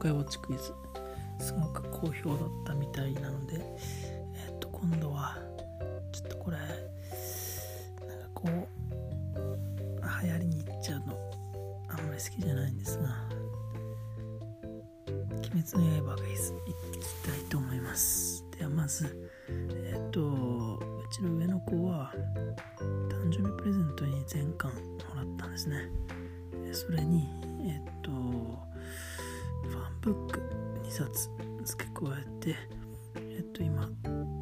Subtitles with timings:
[0.00, 0.74] 怪ウォッチクイズ。
[1.40, 5.38] すごく好評だったみたいなのでえっ、と今度は
[6.12, 8.58] ちょっとこれなんかこう
[10.22, 11.16] 流行りに行っちゃうの
[11.88, 13.08] あんまり好きじゃないんですが
[15.08, 16.60] 「鬼滅の刃」がいつ行
[17.00, 18.44] きたいと思います。
[18.58, 20.78] ではまずえっ、とう
[21.10, 22.12] ちの上の子は
[23.08, 24.78] 誕生日プレゼントに全巻も
[25.16, 25.88] らったんですね。
[26.72, 27.26] それに
[27.62, 28.10] えっ、と
[30.00, 30.40] ブック
[30.82, 31.28] 2冊
[31.62, 32.56] 付け加えて
[33.16, 33.86] えっ、と今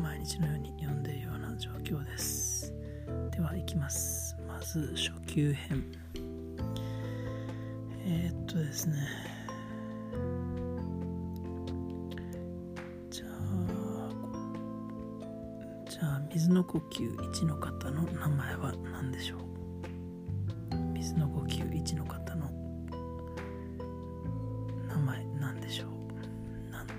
[0.00, 2.72] 毎日のように読んでいるような状況です。
[3.32, 4.36] ではいきます。
[4.46, 5.84] まず初級編。
[8.06, 8.96] えっとですね。
[13.10, 14.10] じゃあ
[15.90, 18.06] じゃあ水の呼吸1の方の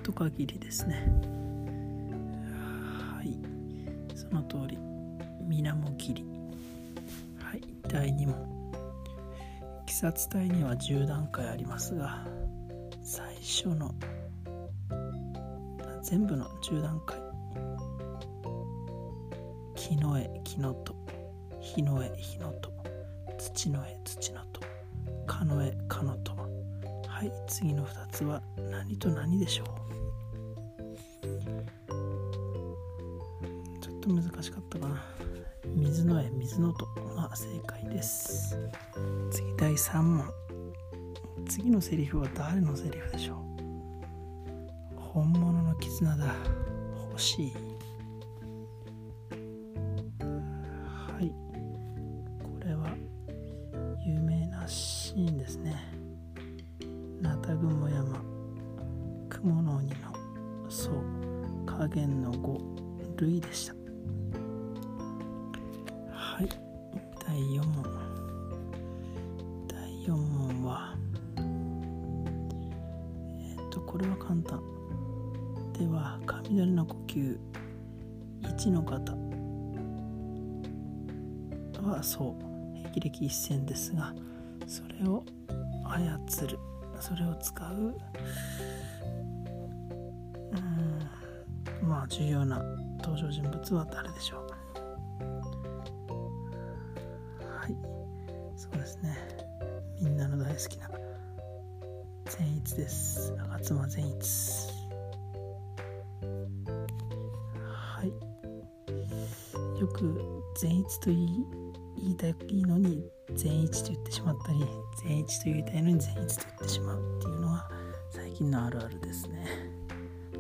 [0.02, 1.12] とかぎりですね。
[3.16, 3.38] はい。
[4.16, 4.78] その通り。
[5.48, 6.26] 水面切り。
[7.40, 7.62] はい。
[7.88, 8.62] 第2問。
[9.92, 12.26] 鬼殺隊には10段階ありますが
[13.04, 13.94] 最初の
[16.02, 17.20] 全部の10段階
[19.76, 20.96] 木の絵木のと
[21.60, 22.72] 火の絵火のと
[23.38, 24.62] 土の絵土のと
[25.28, 26.31] かの絵かのと
[27.22, 29.68] はい次の2つは何と何でしょう？
[33.80, 35.04] ちょっと難しかったかな。
[35.68, 38.58] 水の絵水のとが正解です。
[39.30, 40.26] 次第3問。
[41.48, 45.00] 次のセリフは誰のセリフでしょう？
[45.00, 46.34] 本物の絆だ。
[47.12, 47.54] 欲しい。
[57.52, 58.24] ナタグモ山
[59.28, 59.96] 雲の鬼の
[60.70, 63.74] そう加減の5類でした。
[66.14, 66.48] はい。
[67.28, 67.84] 第4問。
[69.68, 70.96] 第4問は
[73.42, 74.62] えっ、とこれは簡単。
[75.78, 77.38] では雷の呼吸。
[78.44, 79.14] 1の方。
[81.84, 84.14] はそう霹靂一閃ですが
[84.68, 85.26] それを
[85.84, 86.71] 操る。
[87.02, 87.96] それを使う。
[90.52, 91.88] うん。
[91.88, 92.62] まあ重要な
[93.04, 94.50] 登場人物は誰でしょう。
[97.44, 97.76] はい。
[98.56, 99.18] そうですね。
[100.00, 100.90] みんなの大好きな。
[102.26, 103.34] 善逸です。
[103.34, 104.70] 吾妻善逸。
[107.66, 108.10] はい。
[109.80, 110.22] よく
[110.60, 111.61] 善逸と言い
[112.02, 112.36] 言いたい
[112.66, 113.04] のに
[113.36, 114.66] 善一と言ってしまったり
[115.04, 117.70] 善一と言いたいのに善一と言ってしまうっていうのは
[118.10, 119.46] 最近のあるあるですね。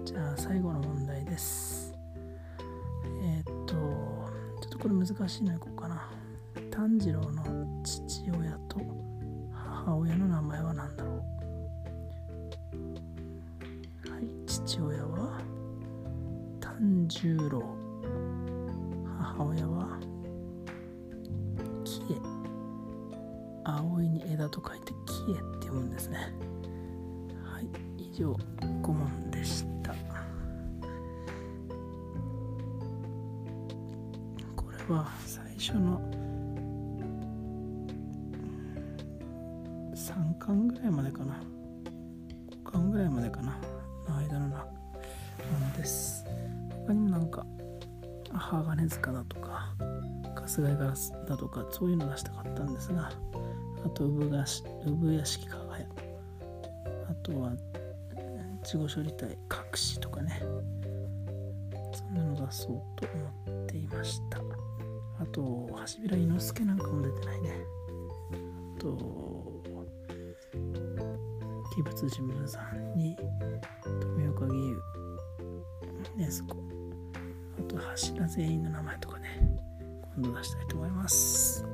[0.03, 1.93] じゃあ最後の問題です。
[3.23, 6.09] えー、っとちょっとこれ難しいのいこうかな。
[6.71, 7.43] 炭治郎の
[7.83, 8.79] 父親と
[9.53, 11.15] 母親の名前は何だろう。
[14.11, 15.39] はい父親は
[16.59, 17.63] 炭十郎。
[19.19, 19.99] 母親は
[23.77, 26.33] 葵に枝と書いてキエって読むんですね。
[27.43, 27.67] はい
[27.97, 29.93] 以上5問でした。
[34.55, 35.99] これは最初の
[39.95, 41.41] 3巻ぐらいまでかな。
[42.65, 43.57] 5巻ぐらいまでかな。
[44.07, 44.65] の間のなも
[45.59, 46.25] のです。
[46.85, 47.45] 他にもなんか
[48.33, 49.73] 鋼塚だとか
[50.35, 53.11] 春日井ガラスだとかそういうの出したかったんですが。
[53.85, 55.85] あと産がし産屋敷かがや。
[57.09, 57.51] あとは
[58.63, 59.37] 事後処理隊隠
[59.75, 60.41] しとかね。
[61.93, 63.07] そんなの出そうと
[63.47, 64.39] 思っていました。
[65.19, 67.51] あと橋平伊之助なんかも出てないね。
[68.77, 68.87] あと
[71.73, 73.15] 鬼物神武さんに
[74.01, 74.81] 富岡義勇
[76.17, 76.57] ねそこ。
[77.59, 79.57] あと柱全員の名前とかね
[80.15, 81.65] 今度出したいと思います。